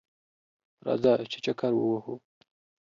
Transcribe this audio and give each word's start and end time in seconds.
راځه! 0.85 1.11
چې 1.31 1.37
چکر 1.45 1.71
ووهو 1.75 2.13